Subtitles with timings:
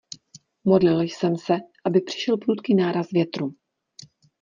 [0.65, 1.53] Modlil jsem se,
[1.85, 3.55] aby přišel prudký náraz větru.